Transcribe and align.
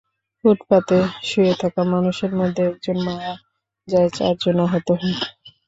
ফুটপাতে 0.37 0.97
শুয়ে 1.23 1.53
থাকা 1.61 1.81
মানুষের 1.93 2.31
মধ্যে 2.39 2.61
একজন 2.65 2.97
মারা 3.07 3.33
যায়, 3.87 4.09
চারজন 4.17 4.57
আহত 4.65 4.87
হয়। 4.93 5.17